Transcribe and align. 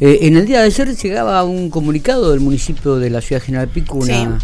Eh, 0.00 0.20
en 0.22 0.36
el 0.36 0.46
día 0.46 0.60
de 0.60 0.66
ayer 0.66 0.96
llegaba 0.96 1.42
un 1.42 1.70
comunicado 1.70 2.30
del 2.30 2.40
municipio 2.40 2.96
de 2.96 3.10
la 3.10 3.20
ciudad 3.20 3.42
General 3.42 3.68
Pico, 3.68 3.98
una, 3.98 4.38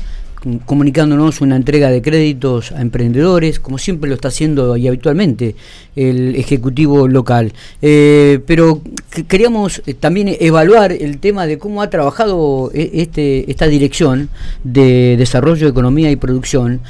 comunicándonos 0.66 1.40
una 1.40 1.56
entrega 1.56 1.90
de 1.90 2.02
créditos 2.02 2.72
a 2.72 2.80
emprendedores, 2.80 3.58
como 3.60 3.78
siempre 3.78 4.08
lo 4.08 4.14
está 4.14 4.28
haciendo 4.28 4.76
y 4.76 4.88
habitualmente 4.88 5.54
el 5.96 6.36
Ejecutivo 6.36 7.08
local. 7.08 7.52
Eh, 7.80 8.40
pero 8.46 8.80
queríamos 9.28 9.82
eh, 9.86 9.94
también 9.94 10.36
evaluar 10.40 10.92
el 10.92 11.18
tema 11.18 11.46
de 11.46 11.58
cómo 11.58 11.82
ha 11.82 11.90
trabajado 11.90 12.70
eh, 12.74 12.90
este, 12.94 13.50
esta 13.50 13.66
dirección 13.66 14.28
de 14.64 15.16
desarrollo, 15.16 15.68
economía 15.68 16.10
y 16.10 16.16
producción 16.16 16.80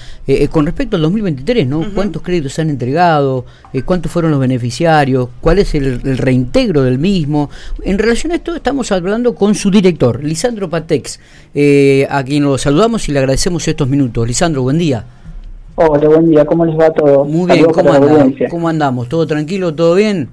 con 0.51 0.65
respecto 0.65 0.97
al 0.97 1.03
2023, 1.03 1.67
¿no? 1.67 1.85
¿Cuántos 1.95 2.23
créditos 2.23 2.55
se 2.55 2.63
han 2.63 2.71
entregado? 2.71 3.45
¿Cuántos 3.85 4.11
fueron 4.11 4.31
los 4.31 4.41
beneficiarios? 4.41 5.29
¿Cuál 5.43 5.59
es 5.59 5.75
el, 5.75 6.01
el, 6.03 6.17
reintegro 6.17 6.83
del 6.83 6.99
mismo? 6.99 7.51
En 7.83 7.99
relación 7.99 8.33
a 8.33 8.37
esto 8.37 8.55
estamos 8.57 8.91
hablando 8.91 9.35
con 9.35 9.55
su 9.55 9.71
director, 9.71 10.25
Lisandro 10.25 10.71
Patex, 10.71 11.21
a 12.09 12.25
quien 12.25 12.43
lo 12.43 12.57
saludamos 12.57 13.07
y 13.11 13.13
le 13.13 13.19
agradecemos 13.19 13.44
estos 13.47 13.89
minutos. 13.89 14.27
Lisandro, 14.27 14.63
buen 14.63 14.79
día. 14.79 15.05
Hola, 15.77 16.09
buen 16.09 16.31
día, 16.31 16.47
¿cómo 16.47 16.65
les 16.65 16.79
va 16.79 16.91
todo? 16.91 17.25
Muy 17.25 17.51
bien, 17.51 17.67
¿cómo, 17.67 17.93
andamos? 17.93 18.35
¿cómo 18.49 18.69
andamos? 18.69 19.09
¿Todo 19.09 19.27
tranquilo, 19.27 19.75
todo 19.75 19.97
bien? 19.97 20.29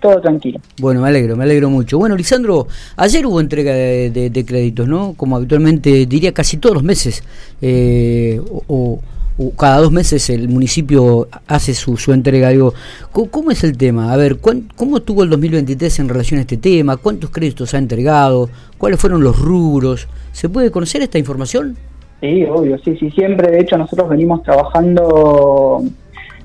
Todo 0.00 0.20
tranquilo. 0.20 0.60
Bueno, 0.78 1.00
me 1.00 1.08
alegro, 1.08 1.36
me 1.36 1.44
alegro 1.44 1.70
mucho. 1.70 1.98
Bueno, 1.98 2.16
Lisandro, 2.16 2.66
ayer 2.96 3.24
hubo 3.24 3.40
entrega 3.40 3.72
de, 3.72 4.44
créditos, 4.46 4.86
¿no? 4.88 5.14
Como 5.16 5.36
habitualmente 5.36 6.06
diría 6.06 6.32
casi 6.32 6.58
todos 6.58 6.74
los 6.74 6.82
meses, 6.82 7.22
eh, 7.62 8.40
o, 8.68 9.00
cada 9.56 9.78
dos 9.78 9.90
meses 9.90 10.28
el 10.28 10.48
municipio 10.48 11.28
hace 11.46 11.72
su, 11.72 11.96
su 11.96 12.12
entrega. 12.12 12.50
Digo, 12.50 12.74
¿cómo, 13.10 13.50
es 13.50 13.64
el 13.64 13.78
tema? 13.78 14.12
A 14.12 14.16
ver, 14.16 14.38
¿cómo 14.38 14.98
estuvo 14.98 15.22
el 15.22 15.30
2023 15.30 15.98
en 16.00 16.08
relación 16.10 16.38
a 16.38 16.42
este 16.42 16.58
tema? 16.58 16.98
¿Cuántos 16.98 17.30
créditos 17.30 17.72
ha 17.72 17.78
entregado? 17.78 18.50
¿Cuáles 18.76 19.00
fueron 19.00 19.22
los 19.22 19.38
rubros? 19.38 20.08
¿Se 20.32 20.50
puede 20.50 20.70
conocer 20.70 21.00
esta 21.00 21.18
información? 21.18 21.78
Sí, 22.20 22.44
obvio, 22.44 22.78
sí, 22.78 22.96
sí, 22.98 23.10
siempre. 23.10 23.50
De 23.50 23.60
hecho, 23.60 23.78
nosotros 23.78 24.08
venimos 24.08 24.42
trabajando 24.42 25.82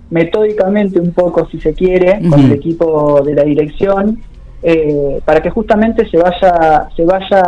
metódicamente 0.09 0.99
un 0.99 1.11
poco, 1.11 1.47
si 1.49 1.59
se 1.59 1.73
quiere, 1.73 2.19
con 2.29 2.39
el 2.39 2.51
equipo 2.53 3.21
de 3.23 3.33
la 3.33 3.43
dirección, 3.43 4.21
eh, 4.63 5.19
para 5.25 5.41
que 5.41 5.49
justamente 5.49 6.09
se 6.09 6.17
vaya, 6.17 6.87
se 6.95 7.03
vaya 7.03 7.43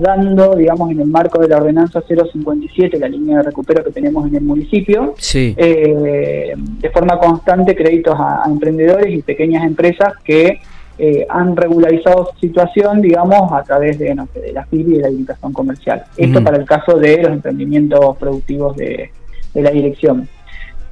dando, 0.00 0.54
digamos, 0.54 0.90
en 0.90 1.00
el 1.00 1.06
marco 1.06 1.40
de 1.40 1.48
la 1.48 1.56
ordenanza 1.56 2.02
057, 2.06 2.98
la 2.98 3.08
línea 3.08 3.38
de 3.38 3.44
recupero 3.44 3.82
que 3.82 3.90
tenemos 3.90 4.26
en 4.28 4.36
el 4.36 4.42
municipio, 4.42 5.14
eh, 5.34 6.54
de 6.56 6.90
forma 6.90 7.18
constante 7.18 7.74
créditos 7.74 8.14
a 8.18 8.44
emprendedores 8.46 9.12
y 9.12 9.22
pequeñas 9.22 9.64
empresas 9.64 10.12
que 10.22 10.60
eh, 10.96 11.26
han 11.28 11.56
regularizado 11.56 12.30
su 12.32 12.38
situación, 12.38 13.02
digamos, 13.02 13.50
a 13.52 13.62
través 13.64 13.98
de, 13.98 14.14
no 14.14 14.28
sé, 14.32 14.40
de 14.40 14.52
la 14.52 14.64
FIB 14.64 14.88
y 14.88 14.92
de 14.94 15.00
la 15.00 15.08
habilitación 15.08 15.52
comercial. 15.52 16.04
Esto 16.16 16.42
para 16.42 16.56
el 16.56 16.64
caso 16.64 16.98
de 16.98 17.20
los 17.20 17.32
emprendimientos 17.32 18.16
productivos 18.16 18.76
de, 18.76 19.10
la 19.54 19.70
dirección. 19.70 20.28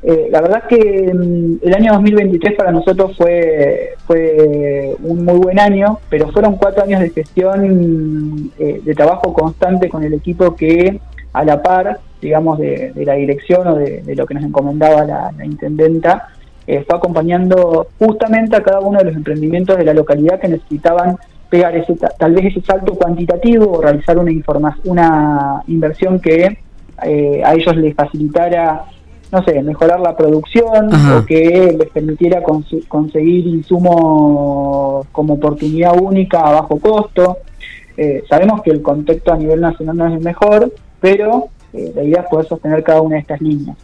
Eh, 0.02 0.28
la 0.32 0.40
verdad 0.40 0.64
que 0.68 1.12
mm, 1.14 1.58
el 1.62 1.74
año 1.74 1.92
2023 1.92 2.54
para 2.54 2.72
nosotros 2.72 3.16
fue, 3.16 3.94
fue 4.04 4.96
un 5.04 5.24
muy 5.24 5.38
buen 5.38 5.60
año, 5.60 6.00
pero 6.08 6.28
fueron 6.32 6.56
cuatro 6.56 6.82
años 6.82 7.00
de 7.00 7.10
gestión, 7.10 8.50
eh, 8.58 8.80
de 8.84 8.94
trabajo 8.94 9.32
constante 9.32 9.88
con 9.88 10.02
el 10.02 10.14
equipo 10.14 10.56
que 10.56 11.00
a 11.32 11.44
la 11.44 11.62
par, 11.62 12.00
digamos, 12.20 12.58
de, 12.58 12.92
la 12.96 13.14
dirección 13.14 13.68
o 13.68 13.76
de, 13.76 14.02
lo 14.16 14.26
que 14.26 14.34
nos 14.34 14.42
encomendaba 14.42 15.04
la 15.04 15.44
intendenta, 15.44 16.28
eh, 16.66 16.84
fue 16.86 16.96
acompañando 16.96 17.88
justamente 17.98 18.56
a 18.56 18.62
cada 18.62 18.80
uno 18.80 18.98
de 18.98 19.06
los 19.06 19.16
emprendimientos 19.16 19.76
de 19.76 19.84
la 19.84 19.94
localidad 19.94 20.40
que 20.40 20.48
necesitaban 20.48 21.16
pegar 21.50 21.76
ese, 21.76 21.94
tal 22.18 22.34
vez 22.34 22.46
ese 22.46 22.62
salto 22.62 22.94
cuantitativo 22.94 23.72
o 23.72 23.82
realizar 23.82 24.16
una, 24.16 24.32
una 24.84 25.62
inversión 25.66 26.20
que 26.20 26.58
eh, 27.04 27.42
a 27.44 27.54
ellos 27.54 27.76
les 27.76 27.94
facilitara, 27.94 28.84
no 29.32 29.44
sé, 29.44 29.60
mejorar 29.62 30.00
la 30.00 30.16
producción 30.16 30.88
o 30.94 31.26
que 31.26 31.76
les 31.76 31.90
permitiera 31.90 32.42
conseguir 32.88 33.46
insumos 33.48 35.06
como 35.10 35.34
oportunidad 35.34 36.00
única 36.00 36.40
a 36.40 36.52
bajo 36.52 36.78
costo. 36.78 37.38
Eh, 37.96 38.22
sabemos 38.30 38.62
que 38.62 38.70
el 38.70 38.80
contexto 38.80 39.32
a 39.32 39.36
nivel 39.36 39.60
nacional 39.60 39.96
no 39.96 40.06
es 40.06 40.14
el 40.14 40.20
mejor, 40.20 40.72
pero 41.00 41.48
la 41.72 42.02
idea 42.02 42.20
es 42.20 42.28
poder 42.28 42.46
sostener 42.46 42.82
cada 42.82 43.00
una 43.00 43.16
de 43.16 43.22
estas 43.22 43.40
líneas. 43.40 43.76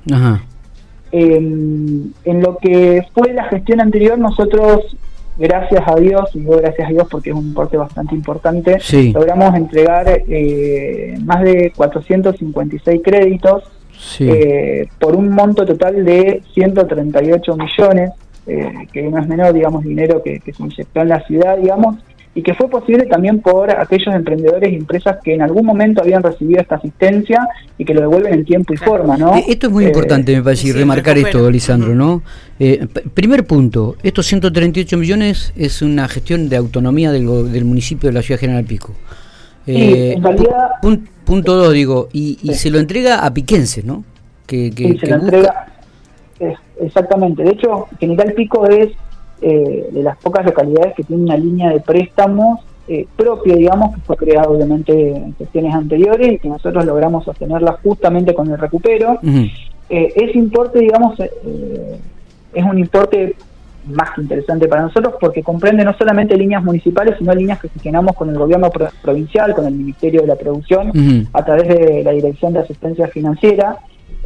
En 1.13 2.13
lo 2.25 2.59
que 2.59 3.03
fue 3.15 3.33
la 3.33 3.45
gestión 3.45 3.81
anterior, 3.81 4.19
nosotros, 4.19 4.97
gracias 5.39 5.83
a 5.87 5.95
Dios, 5.97 6.31
y 6.35 6.41
digo 6.41 6.57
gracias 6.57 6.89
a 6.89 6.93
Dios 6.93 7.09
porque 7.11 7.31
es 7.31 7.37
un 7.37 7.47
importe 7.47 7.77
bastante 7.77 8.15
importante, 8.15 8.79
logramos 9.13 9.55
entregar 9.55 10.07
eh, 10.09 11.17
más 11.25 11.43
de 11.43 11.73
456 11.77 13.01
créditos 13.03 13.65
eh, 14.21 14.89
por 14.99 15.17
un 15.17 15.31
monto 15.31 15.65
total 15.65 16.05
de 16.05 16.43
138 16.55 17.57
millones, 17.57 18.13
eh, 18.47 18.87
que 18.93 19.03
no 19.03 19.19
es 19.19 19.29
menor, 19.29 19.53
digamos, 19.53 19.85
dinero 19.85 20.23
que, 20.23 20.41
que 20.41 20.53
se 20.53 20.63
inyectó 20.63 21.03
en 21.03 21.09
la 21.09 21.21
ciudad, 21.27 21.59
digamos, 21.59 21.97
y 22.39 22.43
que 22.45 22.55
fue 22.55 22.71
posible 22.71 23.05
también 23.07 23.41
por 23.41 23.69
aquellos 23.69 24.15
emprendedores 24.15 24.73
y 24.73 24.77
empresas 24.77 25.17
que 25.25 25.35
en 25.35 25.43
algún 25.43 25.67
momento 25.67 26.03
habían 26.03 26.23
recibido 26.23 26.61
esta 26.61 26.77
asistencia 26.77 27.49
y 27.77 27.85
que 27.85 27.93
lo 27.93 28.03
devuelven 28.03 28.33
en 28.33 28.45
tiempo 28.45 28.73
y 28.73 28.77
forma, 28.77 29.17
¿no? 29.17 29.35
Eh, 29.35 29.47
esto 29.49 29.67
es 29.67 29.73
muy 29.73 29.87
eh, 29.87 29.89
importante, 29.89 30.37
me 30.37 30.43
parece, 30.45 30.73
remarcar 30.73 31.19
esto, 31.19 31.51
Lisandro, 31.51 31.97
¿no? 31.97 32.23
Eh, 32.61 32.87
primer 33.13 33.45
punto, 33.45 33.97
estos 34.05 34.27
138 34.27 34.97
millones 34.97 35.53
es 35.57 35.83
una 35.83 36.07
gestión 36.07 36.49
de 36.49 36.57
autonomía 36.57 37.11
del, 37.11 37.25
municipio 37.65 38.09
de 38.09 38.13
la 38.13 38.23
Ciudad 38.23 38.39
General 38.39 38.63
Pico. 38.63 38.95
en 39.67 40.23
realidad... 40.23 40.69
Punto, 41.25 41.57
dos, 41.57 41.73
digo, 41.73 42.09
y, 42.13 42.37
se 42.55 42.71
lo 42.71 42.79
entrega 42.79 43.27
a 43.27 43.35
piquenses, 43.35 43.85
¿no? 43.85 44.05
Que, 44.47 44.71
se 45.01 45.09
lo 45.09 45.17
entrega... 45.17 45.67
exactamente, 46.81 47.43
de 47.43 47.51
hecho, 47.51 47.89
General 47.99 48.33
Pico 48.35 48.65
es 48.69 48.93
eh, 49.41 49.89
de 49.93 50.03
las 50.03 50.17
pocas 50.19 50.45
localidades 50.45 50.95
que 50.95 51.05
tiene 51.05 51.23
una 51.23 51.37
línea 51.37 51.71
de 51.71 51.81
préstamos 51.81 52.61
eh, 52.89 53.07
propia, 53.17 53.55
digamos, 53.55 53.95
que 53.95 54.01
fue 54.01 54.17
creada 54.17 54.49
obviamente 54.49 54.93
en 55.17 55.35
gestiones 55.37 55.75
anteriores 55.75 56.33
y 56.33 56.39
que 56.39 56.49
nosotros 56.49 56.85
logramos 56.85 57.25
sostenerla 57.25 57.79
justamente 57.83 58.35
con 58.35 58.51
el 58.51 58.59
recupero. 58.59 59.19
Eh, 59.91 60.13
ese 60.17 60.39
importe, 60.39 60.81
digamos, 60.81 61.19
es 61.21 62.65
un 62.65 62.79
importe 62.79 63.37
más 63.87 64.11
que 64.11 64.23
interesante 64.23 64.69
para 64.69 64.83
nosotros 64.83 65.15
porque 65.21 65.43
comprende 65.43 65.85
no 65.85 65.97
solamente 65.97 66.37
líneas 66.37 66.65
municipales, 66.65 67.17
sino 67.19 67.35
líneas 67.35 67.61
que 67.61 67.69
gestionamos 67.69 68.17
con 68.17 68.29
el 68.31 68.39
gobierno 68.39 68.71
provincial, 69.03 69.55
con 69.55 69.67
el 69.67 69.75
Ministerio 69.75 70.23
de 70.23 70.27
la 70.27 70.37
Producción, 70.37 70.93
a 71.33 71.45
través 71.45 71.69
de 71.69 72.03
la 72.03 72.13
Dirección 72.13 72.53
de 72.53 72.61
Asistencia 72.61 73.09
Financiera. 73.09 73.79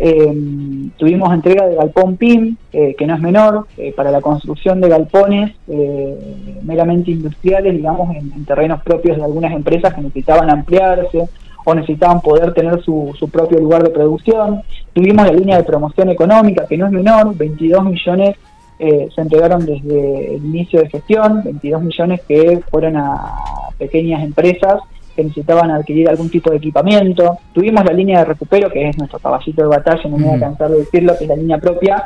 Eh, 0.04 0.90
tuvimos 0.96 1.32
entrega 1.32 1.64
de 1.68 1.76
galpón 1.76 2.16
PIM, 2.16 2.56
eh, 2.72 2.96
que 2.98 3.06
no 3.06 3.14
es 3.14 3.20
menor, 3.20 3.68
eh, 3.76 3.92
para 3.96 4.10
la 4.10 4.20
construcción 4.20 4.80
de 4.80 4.88
galpones 4.88 5.54
eh, 5.68 6.58
meramente 6.64 7.12
industriales, 7.12 7.72
digamos, 7.72 8.16
en, 8.16 8.44
terrenos 8.44 8.82
propios 8.82 9.16
de 9.16 9.22
algunas 9.22 9.52
empresas 9.52 9.94
que 9.94 10.00
necesitaban 10.00 10.50
ampliarse 10.50 11.28
o 11.64 11.74
necesitaban 11.76 12.20
poder 12.20 12.52
tener 12.52 12.82
su, 12.82 13.14
su 13.16 13.30
propio 13.30 13.60
lugar 13.60 13.84
de 13.84 13.90
producción. 13.90 14.62
Tuvimos 14.92 15.24
la 15.24 15.34
línea 15.34 15.58
de 15.58 15.62
promoción 15.62 16.08
económica, 16.08 16.66
que 16.66 16.76
no 16.76 16.86
es 16.86 16.92
menor, 16.92 17.36
22 17.36 17.84
millones 17.84 18.36
se 18.78 19.20
entregaron 19.20 19.64
desde 19.64 20.34
el 20.34 20.44
inicio 20.44 20.80
de 20.80 20.90
gestión, 20.90 21.44
22 21.44 21.82
millones 21.82 22.20
que 22.26 22.60
fueron 22.68 22.96
a 22.96 23.36
pequeñas 23.78 24.24
empresas 24.24 24.80
que 25.14 25.24
necesitaban 25.24 25.70
adquirir 25.70 26.08
algún 26.08 26.30
tipo 26.30 26.50
de 26.50 26.56
equipamiento. 26.56 27.38
Tuvimos 27.52 27.84
la 27.84 27.92
línea 27.92 28.20
de 28.20 28.24
recupero, 28.26 28.70
que 28.70 28.88
es 28.88 28.98
nuestro 28.98 29.18
caballito 29.18 29.62
de 29.62 29.68
batalla, 29.68 30.02
no 30.08 30.18
me 30.18 30.26
voy 30.26 30.36
a 30.36 30.40
cansar 30.40 30.70
de 30.70 30.78
decirlo, 30.78 31.16
que 31.16 31.24
es 31.24 31.28
la 31.28 31.36
línea 31.36 31.58
propia, 31.58 32.04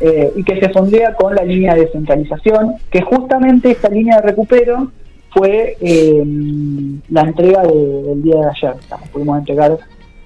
eh, 0.00 0.32
y 0.36 0.44
que 0.44 0.58
se 0.60 0.68
fondea 0.70 1.14
con 1.14 1.34
la 1.34 1.44
línea 1.44 1.74
de 1.74 1.82
descentralización, 1.82 2.74
que 2.90 3.02
justamente 3.02 3.70
esta 3.70 3.88
línea 3.88 4.16
de 4.16 4.22
recupero 4.22 4.90
fue 5.30 5.76
eh, 5.80 6.24
la 7.08 7.22
entrega 7.22 7.62
del 7.62 8.22
día 8.22 8.36
de 8.36 8.46
ayer. 8.46 8.74
pudimos 9.12 9.38
entregar 9.38 9.78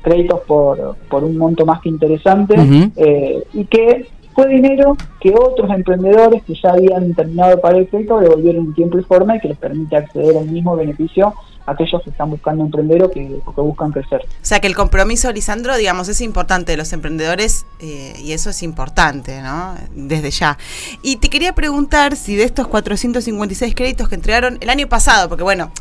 créditos 0.02 0.40
por, 0.46 0.96
por 1.08 1.24
un 1.24 1.36
monto 1.36 1.66
más 1.66 1.80
que 1.80 1.88
interesante 1.88 2.54
eh, 2.96 3.42
y 3.52 3.64
que 3.64 4.06
fue 4.36 4.48
dinero 4.48 4.98
que 5.18 5.34
otros 5.34 5.70
emprendedores 5.70 6.44
que 6.44 6.54
ya 6.54 6.72
habían 6.72 7.14
terminado 7.14 7.52
de 7.52 7.56
pagar 7.56 7.80
el 7.80 7.88
crédito 7.88 8.20
devolvieron 8.20 8.66
en 8.66 8.74
tiempo 8.74 8.98
y 8.98 9.02
forma 9.02 9.34
y 9.34 9.40
que 9.40 9.48
les 9.48 9.56
permite 9.56 9.96
acceder 9.96 10.36
al 10.36 10.44
mismo 10.44 10.76
beneficio 10.76 11.32
a 11.64 11.72
aquellos 11.72 12.02
que 12.02 12.10
están 12.10 12.28
buscando 12.28 12.62
emprender 12.62 13.02
o 13.02 13.10
que, 13.10 13.40
buscan 13.56 13.92
crecer. 13.92 14.20
O 14.24 14.44
sea 14.44 14.60
que 14.60 14.66
el 14.66 14.76
compromiso, 14.76 15.32
Lisandro, 15.32 15.74
digamos, 15.78 16.08
es 16.08 16.20
importante 16.20 16.72
de 16.72 16.76
los 16.76 16.92
emprendedores 16.92 17.64
eh, 17.80 18.12
y 18.22 18.32
eso 18.32 18.50
es 18.50 18.62
importante, 18.62 19.40
¿no? 19.40 19.74
Desde 19.94 20.30
ya. 20.30 20.58
Y 21.02 21.16
te 21.16 21.30
quería 21.30 21.54
preguntar 21.54 22.14
si 22.14 22.36
de 22.36 22.44
estos 22.44 22.68
456 22.68 23.74
créditos 23.74 24.10
que 24.10 24.16
entregaron 24.16 24.58
el 24.60 24.68
año 24.68 24.86
pasado, 24.86 25.30
porque 25.30 25.44
bueno, 25.44 25.72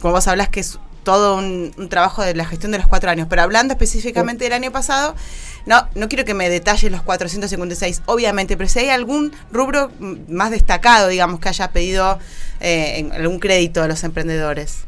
como 0.00 0.14
vos 0.14 0.26
hablas 0.28 0.48
que 0.48 0.60
es 0.60 0.80
todo 1.08 1.38
un, 1.38 1.72
trabajo 1.88 2.20
de 2.20 2.34
la 2.34 2.44
gestión 2.44 2.70
de 2.70 2.76
los 2.76 2.86
cuatro 2.86 3.08
años. 3.08 3.28
Pero 3.30 3.40
hablando 3.40 3.72
específicamente 3.72 4.44
del 4.44 4.52
año 4.52 4.70
pasado, 4.70 5.14
no, 5.64 5.76
no 5.94 6.06
quiero 6.06 6.26
que 6.26 6.34
me 6.34 6.50
detalles 6.50 6.92
los 6.92 7.00
456, 7.00 8.02
obviamente, 8.04 8.58
pero 8.58 8.68
si 8.68 8.80
hay 8.80 8.90
algún 8.90 9.32
rubro 9.50 9.90
más 10.28 10.50
destacado, 10.50 11.08
digamos, 11.08 11.40
que 11.40 11.48
haya 11.48 11.72
pedido 11.72 12.18
eh, 12.60 13.08
algún 13.14 13.38
crédito 13.38 13.82
a 13.82 13.88
los 13.88 14.04
emprendedores. 14.04 14.84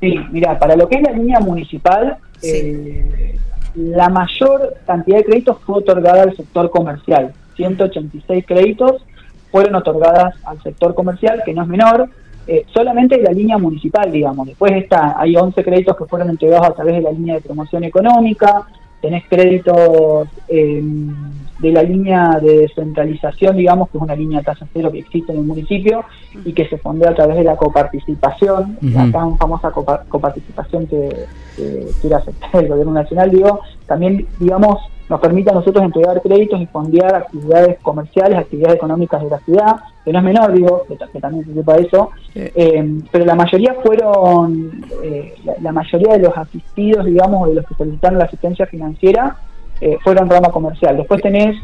Sí, 0.00 0.14
mira, 0.30 0.58
para 0.58 0.74
lo 0.74 0.88
que 0.88 0.96
es 0.96 1.02
la 1.02 1.12
línea 1.12 1.38
municipal, 1.40 2.16
eh, 2.42 3.38
la 3.74 4.08
mayor 4.08 4.78
cantidad 4.86 5.18
de 5.18 5.24
créditos 5.24 5.58
fue 5.66 5.80
otorgada 5.80 6.22
al 6.22 6.34
sector 6.34 6.70
comercial. 6.70 7.34
186 7.56 8.46
créditos 8.46 9.04
fueron 9.50 9.74
otorgadas 9.74 10.34
al 10.44 10.62
sector 10.62 10.94
comercial, 10.94 11.42
que 11.44 11.52
no 11.52 11.60
es 11.60 11.68
menor, 11.68 12.08
eh, 12.46 12.64
solamente 12.72 13.16
de 13.16 13.22
la 13.22 13.32
línea 13.32 13.58
municipal, 13.58 14.10
digamos. 14.10 14.46
Después 14.46 14.72
está, 14.72 15.14
hay 15.18 15.36
11 15.36 15.62
créditos 15.62 15.96
que 15.96 16.04
fueron 16.06 16.30
entregados 16.30 16.68
a 16.68 16.74
través 16.74 16.96
de 16.96 17.02
la 17.02 17.12
línea 17.12 17.34
de 17.36 17.40
promoción 17.40 17.84
económica, 17.84 18.66
tenés 19.00 19.24
créditos 19.28 20.28
em, 20.48 21.14
de 21.58 21.72
la 21.72 21.82
línea 21.82 22.38
de 22.40 22.58
descentralización, 22.58 23.56
digamos, 23.56 23.90
que 23.90 23.98
es 23.98 24.02
una 24.02 24.16
línea 24.16 24.38
de 24.38 24.44
tasa 24.44 24.66
cero 24.72 24.90
que 24.90 25.00
existe 25.00 25.32
en 25.32 25.38
el 25.38 25.44
municipio 25.44 26.04
y 26.44 26.52
que 26.52 26.68
se 26.68 26.78
fundó 26.78 27.08
a 27.08 27.14
través 27.14 27.36
de 27.36 27.44
la 27.44 27.56
coparticipación, 27.56 28.78
la 28.80 29.10
tan 29.10 29.38
famosa 29.38 29.70
coparticipación 29.70 30.86
que, 30.86 31.26
que 31.56 31.86
quiere 32.00 32.16
aceptar 32.16 32.62
el 32.62 32.68
gobierno 32.68 32.92
nacional, 32.92 33.30
digo, 33.30 33.60
también, 33.86 34.26
digamos, 34.38 34.78
nos 35.12 35.20
permite 35.20 35.50
a 35.50 35.52
nosotros 35.52 35.84
entregar 35.84 36.22
créditos 36.22 36.58
y 36.58 36.66
fondear 36.66 37.14
actividades 37.14 37.78
comerciales, 37.82 38.38
actividades 38.38 38.76
económicas 38.76 39.22
de 39.22 39.28
la 39.28 39.38
ciudad, 39.40 39.76
que 40.06 40.10
no 40.10 40.20
es 40.20 40.24
menor, 40.24 40.54
digo, 40.54 40.86
que, 40.88 41.20
también 41.20 41.44
se 41.44 41.52
sepa 41.52 41.76
eso, 41.76 42.10
eh, 42.34 42.98
pero 43.10 43.26
la 43.26 43.34
mayoría 43.34 43.74
fueron, 43.84 44.86
eh, 45.04 45.34
la, 45.60 45.70
mayoría 45.70 46.14
de 46.14 46.20
los 46.20 46.34
asistidos, 46.34 47.04
digamos, 47.04 47.50
de 47.50 47.56
los 47.56 47.66
que 47.66 47.74
solicitaron 47.74 48.18
la 48.20 48.24
asistencia 48.24 48.64
financiera, 48.64 49.36
eh, 49.82 49.98
fueron 50.02 50.30
rama 50.30 50.48
comercial. 50.48 50.96
Después 50.96 51.20
tenés 51.20 51.56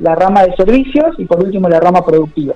la 0.00 0.14
rama 0.14 0.44
de 0.44 0.54
servicios 0.54 1.14
y 1.18 1.24
por 1.26 1.42
último 1.42 1.68
la 1.68 1.78
rama 1.78 2.04
productiva. 2.04 2.54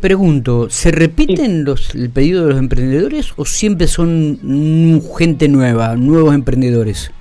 pregunto, 0.00 0.70
¿se 0.70 0.90
repiten 0.90 1.64
los, 1.64 1.94
el 1.94 2.08
pedido 2.10 2.44
de 2.44 2.50
los 2.50 2.58
emprendedores 2.58 3.32
o 3.36 3.44
siempre 3.44 3.86
son 3.86 5.00
gente 5.18 5.48
nueva, 5.48 5.94
nuevos 5.96 6.34
emprendedores? 6.34 7.12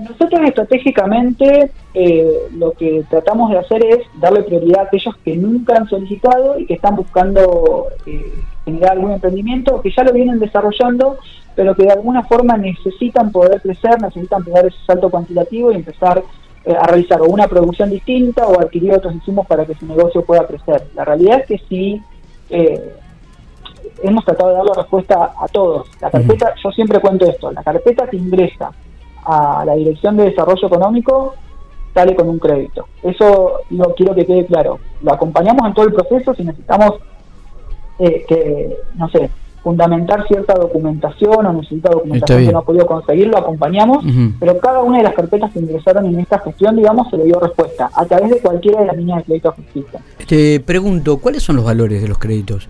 Nosotros 0.00 0.40
estratégicamente 0.44 1.70
eh, 1.94 2.48
lo 2.56 2.72
que 2.72 3.04
tratamos 3.08 3.50
de 3.50 3.58
hacer 3.58 3.84
es 3.84 3.98
darle 4.20 4.42
prioridad 4.42 4.80
a 4.80 4.82
aquellos 4.84 5.16
que 5.18 5.36
nunca 5.36 5.76
han 5.76 5.88
solicitado 5.88 6.58
y 6.58 6.66
que 6.66 6.74
están 6.74 6.96
buscando 6.96 7.86
eh, 8.04 8.34
generar 8.64 8.92
algún 8.92 9.12
emprendimiento, 9.12 9.80
que 9.80 9.92
ya 9.96 10.02
lo 10.02 10.12
vienen 10.12 10.40
desarrollando, 10.40 11.18
pero 11.54 11.76
que 11.76 11.84
de 11.84 11.92
alguna 11.92 12.24
forma 12.24 12.56
necesitan 12.56 13.30
poder 13.30 13.60
crecer, 13.60 14.00
necesitan 14.02 14.42
pegar 14.42 14.66
ese 14.66 14.78
salto 14.84 15.10
cuantitativo 15.10 15.70
y 15.70 15.76
empezar 15.76 16.24
eh, 16.64 16.74
a 16.76 16.86
realizar 16.88 17.20
o 17.20 17.26
una 17.26 17.46
producción 17.46 17.90
distinta 17.90 18.48
o 18.48 18.60
adquirir 18.60 18.94
otros 18.94 19.14
insumos 19.14 19.46
para 19.46 19.64
que 19.64 19.76
su 19.76 19.86
negocio 19.86 20.24
pueda 20.24 20.44
crecer. 20.44 20.88
La 20.94 21.04
realidad 21.04 21.40
es 21.40 21.46
que 21.46 21.58
sí 21.68 22.02
hemos 24.02 24.24
tratado 24.24 24.50
de 24.50 24.56
dar 24.56 24.64
la 24.64 24.74
respuesta 24.74 25.32
a 25.40 25.46
todos. 25.48 25.86
La 26.00 26.10
carpeta, 26.10 26.52
yo 26.62 26.70
siempre 26.72 26.98
cuento 27.00 27.26
esto, 27.26 27.52
la 27.52 27.62
carpeta 27.62 28.08
que 28.08 28.16
ingresa 28.16 28.72
a 29.24 29.64
la 29.64 29.74
Dirección 29.74 30.16
de 30.16 30.24
Desarrollo 30.24 30.66
Económico 30.66 31.34
sale 31.94 32.16
con 32.16 32.28
un 32.28 32.38
crédito. 32.38 32.86
Eso 33.02 33.60
lo 33.70 33.94
quiero 33.94 34.14
que 34.14 34.26
quede 34.26 34.46
claro. 34.46 34.78
Lo 35.02 35.12
acompañamos 35.12 35.66
en 35.66 35.74
todo 35.74 35.86
el 35.86 35.92
proceso 35.92 36.34
si 36.34 36.44
necesitamos 36.44 36.94
eh, 37.98 38.24
que, 38.28 38.76
no 38.96 39.08
sé, 39.08 39.30
fundamentar 39.62 40.26
cierta 40.28 40.54
documentación 40.54 41.46
o 41.46 41.52
necesita 41.54 41.88
documentación 41.90 42.44
que 42.44 42.52
no 42.52 42.58
ha 42.58 42.64
podido 42.64 42.86
conseguir, 42.86 43.28
lo 43.28 43.38
acompañamos, 43.38 44.04
pero 44.38 44.58
cada 44.58 44.82
una 44.82 44.98
de 44.98 45.04
las 45.04 45.14
carpetas 45.14 45.52
que 45.52 45.60
ingresaron 45.60 46.04
en 46.04 46.20
esta 46.20 46.38
gestión, 46.40 46.76
digamos, 46.76 47.08
se 47.08 47.16
le 47.16 47.24
dio 47.24 47.40
respuesta 47.40 47.90
a 47.94 48.04
través 48.04 48.30
de 48.30 48.40
cualquiera 48.40 48.80
de 48.80 48.86
las 48.88 48.96
líneas 48.96 49.18
de 49.18 49.24
crédito 49.24 49.54
que 49.54 49.62
existen. 49.62 50.02
Te 50.28 50.60
pregunto, 50.60 51.16
¿cuáles 51.16 51.42
son 51.42 51.56
los 51.56 51.64
valores 51.64 52.02
de 52.02 52.08
los 52.08 52.18
créditos? 52.18 52.68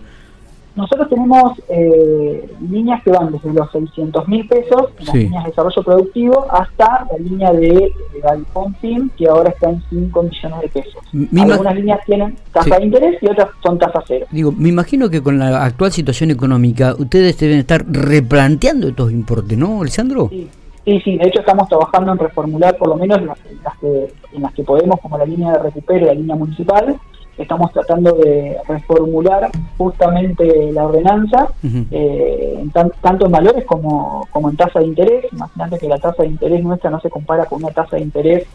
Nosotros 0.75 1.09
tenemos 1.09 1.57
eh, 1.69 2.49
líneas 2.69 3.01
que 3.03 3.11
van 3.11 3.31
desde 3.31 3.53
los 3.53 3.71
600 3.71 4.27
mil 4.27 4.45
pesos, 4.47 4.89
en 4.99 5.05
las 5.05 5.15
líneas 5.15 5.43
de 5.43 5.49
desarrollo 5.49 5.83
productivo, 5.83 6.47
hasta 6.51 7.07
la 7.11 7.17
línea 7.17 7.51
de 7.53 7.93
Galfonsín, 8.21 9.09
que 9.17 9.27
ahora 9.27 9.51
está 9.51 9.69
en 9.69 9.81
5 9.89 10.23
millones 10.23 10.61
de 10.61 10.67
pesos. 10.69 11.03
Algunas 11.39 11.75
líneas 11.75 11.99
tienen 12.05 12.35
tasa 12.51 12.77
de 12.77 12.85
interés 12.85 13.17
y 13.21 13.27
otras 13.27 13.49
son 13.63 13.79
tasa 13.79 14.03
cero. 14.05 14.25
Digo, 14.31 14.51
me 14.51 14.69
imagino 14.69 15.09
que 15.09 15.23
con 15.23 15.39
la 15.39 15.63
actual 15.63 15.91
situación 15.93 16.31
económica, 16.31 16.93
ustedes 16.97 17.37
deben 17.39 17.59
estar 17.59 17.85
replanteando 17.87 18.89
estos 18.89 19.11
importes, 19.11 19.57
¿no, 19.57 19.81
Alessandro? 19.81 20.27
Sí. 20.29 20.49
Sí, 20.85 21.01
sí, 21.03 21.17
de 21.17 21.27
hecho 21.27 21.39
estamos 21.39 21.67
trabajando 21.67 22.11
en 22.11 22.19
reformular 22.19 22.77
por 22.77 22.89
lo 22.89 22.95
menos 22.95 23.19
las, 23.23 23.39
que, 23.81 24.13
en 24.33 24.41
las 24.43 24.53
que 24.53 24.63
podemos, 24.63 24.99
como 25.01 25.17
la 25.17 25.25
línea 25.25 25.53
de 25.53 25.57
recupero 25.57 26.05
y 26.05 26.09
la 26.09 26.13
línea 26.13 26.35
municipal, 26.35 26.95
estamos 27.37 27.71
tratando 27.71 28.13
de 28.13 28.57
reformular 28.67 29.49
justamente 29.77 30.71
la 30.71 30.85
ordenanza, 30.85 31.49
eh, 31.91 32.65
tanto 33.01 33.25
en 33.25 33.31
valores 33.31 33.65
como, 33.65 34.27
como 34.31 34.49
en 34.49 34.55
tasa 34.55 34.79
de 34.79 34.87
interés. 34.87 35.25
Imagínate 35.31 35.77
que 35.79 35.87
la 35.87 35.97
tasa 35.97 36.23
de 36.23 36.29
interés 36.29 36.63
nuestra 36.63 36.89
no 36.89 36.99
se 36.99 37.09
compara 37.09 37.45
con 37.45 37.63
una 37.63 37.73
tasa 37.73 37.97
de 37.97 38.03
interés 38.03 38.47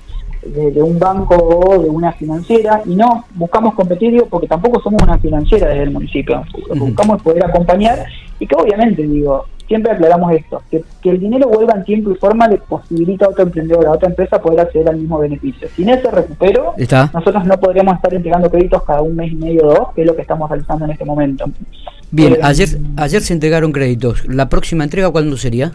de, 0.42 0.82
un 0.82 0.98
banco 0.98 1.34
o 1.36 1.82
de 1.82 1.88
una 1.88 2.12
financiera, 2.12 2.82
y 2.86 2.94
no 2.94 3.24
buscamos 3.34 3.74
competir, 3.74 4.24
porque 4.30 4.46
tampoco 4.46 4.80
somos 4.80 5.02
una 5.02 5.18
financiera 5.18 5.68
desde 5.68 5.82
el 5.82 5.90
municipio. 5.90 6.42
Buscamos 6.74 7.22
poder 7.22 7.44
acompañar 7.44 8.06
y 8.40 8.46
que 8.46 8.56
obviamente, 8.56 9.02
digo, 9.02 9.46
siempre 9.68 9.92
aclaramos 9.92 10.32
esto, 10.32 10.60
que, 10.68 10.82
el 11.04 11.20
dinero 11.20 11.48
vuelva 11.48 11.74
en 11.76 11.84
tiempo 11.84 12.10
y 12.10 12.16
forma 12.16 12.48
le 12.48 12.56
posibilita 12.56 13.26
a 13.26 13.28
otro 13.28 13.44
emprendedor, 13.44 13.86
a 13.86 13.92
otra 13.92 14.08
empresa 14.08 14.42
poder 14.42 14.60
acceder 14.60 14.88
al 14.88 14.96
mismo 14.96 15.18
beneficio. 15.18 15.68
Sin 15.76 15.88
ese 15.90 16.10
recupero, 16.10 16.74
nosotros 17.14 17.44
no 17.44 17.60
podríamos 17.60 17.94
estar 17.94 18.12
entregando 18.12 18.50
créditos 18.50 18.82
cada 18.82 19.02
un 19.02 19.14
mes 19.14 19.30
y 19.30 19.36
medio 19.36 19.68
o 19.68 19.74
dos, 19.74 19.88
que 19.94 20.00
es 20.00 20.06
lo 20.08 20.16
que 20.16 20.22
estamos 20.22 20.50
realizando 20.50 20.86
en 20.86 20.90
este 20.90 21.04
momento. 21.04 21.44
Bien, 22.10 22.32
eh, 22.32 22.38
ayer, 22.42 22.68
ayer 22.96 23.22
se 23.22 23.32
entregaron 23.32 23.70
créditos. 23.70 24.26
¿La 24.26 24.48
próxima 24.48 24.82
entrega 24.82 25.10
cuándo 25.10 25.36
sería? 25.36 25.70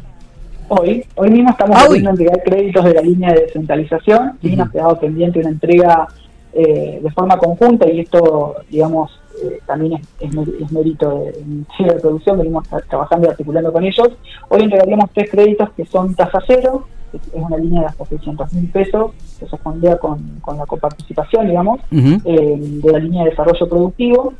Hoy, 0.67 1.06
hoy 1.15 1.29
mismo 1.29 1.51
estamos 1.51 1.77
ah, 1.79 1.88
entregar 1.95 2.44
créditos 2.44 2.83
de 2.83 2.94
la 2.95 3.01
línea 3.01 3.31
de 3.31 3.41
descentralización 3.41 4.33
y 4.41 4.56
nos 4.56 4.67
ha 4.67 4.71
quedado 4.71 5.00
pendiente 5.00 5.39
una 5.39 5.50
entrega 5.50 6.07
eh, 6.53 7.00
de 7.01 7.12
forma 7.12 7.38
conjunta 7.38 7.89
y 7.89 8.00
esto, 8.00 8.56
digamos, 8.69 9.12
eh, 9.45 9.62
también 9.65 10.01
es, 10.19 10.71
mérito 10.71 11.19
de, 11.19 11.86
de 11.86 12.00
producción, 12.00 12.38
venimos 12.38 12.68
trabajando 12.89 13.27
y 13.27 13.31
articulando 13.31 13.71
con 13.71 13.83
ellos. 13.83 14.09
Hoy 14.50 14.63
entregaríamos 14.63 15.09
tres 15.13 15.30
créditos 15.30 15.69
que 15.71 15.86
son 15.86 16.15
tasa 16.15 16.39
cero, 16.45 16.88
que 17.12 17.18
es 17.18 17.24
una 17.33 17.57
línea 17.57 17.81
de 17.81 17.88
hasta 17.88 18.06
600 18.06 18.53
mil 18.53 18.69
pesos, 18.69 19.12
que 19.39 19.47
se 19.47 19.57
fondea 19.57 19.97
con, 19.97 20.39
con 20.42 20.57
la 20.57 20.65
coparticipación, 20.65 21.47
digamos, 21.47 21.80
eh, 21.92 22.57
de 22.59 22.92
la 22.92 23.00
línea 23.00 23.24
de 23.24 23.30
desarrollo 23.31 23.69
productivo. 23.69 24.33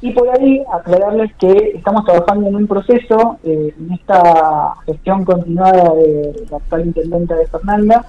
Y 0.00 0.12
por 0.12 0.28
ahí 0.28 0.62
aclararles 0.72 1.34
que 1.36 1.72
estamos 1.74 2.04
trabajando 2.04 2.48
en 2.48 2.56
un 2.56 2.66
proceso, 2.66 3.38
eh, 3.42 3.74
en 3.78 3.92
esta 3.92 4.74
gestión 4.84 5.24
continuada 5.24 5.94
de 5.94 6.46
la 6.50 6.58
actual 6.58 6.86
intendente 6.86 7.34
de 7.34 7.46
Fernanda, 7.46 8.04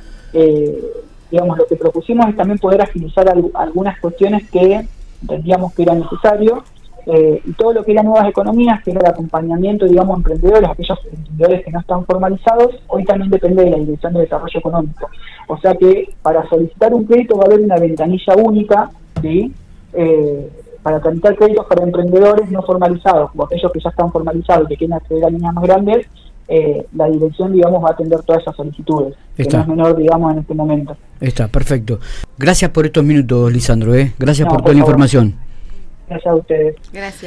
digamos, 1.32 1.58
lo 1.58 1.66
que 1.66 1.76
propusimos 1.76 2.28
es 2.30 2.36
también 2.36 2.60
poder 2.60 2.82
agilizar 2.82 3.28
algunas 3.54 4.00
cuestiones 4.00 4.50
que 4.50 4.88
entendíamos 5.26 5.74
que 5.74 5.84
era 5.84 5.96
necesario, 5.96 6.64
eh, 7.08 7.40
y 7.46 7.54
todo 7.54 7.74
lo 7.74 7.84
que 7.84 7.92
era 7.92 8.02
nuevas 8.02 8.28
economías, 8.28 8.82
que 8.84 8.92
era 8.92 9.02
el 9.02 9.08
acompañamiento, 9.08 9.86
digamos, 9.86 10.18
emprendedores, 10.18 10.70
aquellos 10.70 11.00
emprendedores 11.06 11.64
que 11.64 11.72
no 11.72 11.80
están 11.80 12.06
formalizados, 12.06 12.76
hoy 12.88 13.04
también 13.06 13.30
depende 13.30 13.64
de 13.64 13.72
la 13.72 13.78
Dirección 13.78 14.14
de 14.14 14.22
Desarrollo 14.22 14.60
Económico. 14.60 15.10
O 15.48 15.58
sea 15.58 15.76
que 15.76 16.10
para 16.24 16.48
solicitar 16.50 16.94
un 16.94 17.06
crédito 17.06 17.38
va 17.38 17.44
a 17.44 17.46
haber 17.48 17.62
una 17.62 17.78
ventanilla 17.78 18.36
única, 18.36 18.90
¿sí? 19.22 19.54
Eh, 19.94 20.50
para 20.82 21.00
tramitar 21.00 21.36
créditos 21.36 21.66
para 21.68 21.84
emprendedores 21.84 22.50
no 22.50 22.62
formalizados, 22.64 23.32
como 23.32 23.44
aquellos 23.44 23.72
que 23.72 23.80
ya 23.80 23.90
están 23.90 24.12
formalizados 24.12 24.66
y 24.66 24.70
que 24.70 24.78
quieren 24.78 24.94
acceder 24.94 25.26
a 25.26 25.30
líneas 25.30 25.54
más 25.54 25.64
grandes, 25.64 26.08
eh, 26.48 26.86
la 26.94 27.08
dirección, 27.08 27.54
digamos, 27.54 27.84
va 27.84 27.90
a 27.90 27.92
atender 27.94 28.22
todas 28.24 28.42
esas 28.42 28.56
solicitudes, 28.56 29.16
que 29.36 29.44
no 29.46 29.62
es 29.62 29.68
menor, 29.68 29.98
digamos, 29.98 30.34
en 30.34 30.40
este 30.40 30.54
momento. 30.54 30.96
Está, 31.20 31.48
perfecto. 31.48 32.00
Gracias 32.38 32.72
por 32.72 32.86
estos 32.86 33.04
minutos, 33.04 33.52
Lisandro, 33.52 33.96
¿eh? 33.96 34.14
Gracias 34.20 34.48
por, 34.48 34.62
toda 34.62 34.74
la 34.74 34.80
información. 34.80 35.36
Gracias 36.08 36.32
a 36.32 36.36
ustedes. 36.36 36.76
Gracias. 36.94 37.24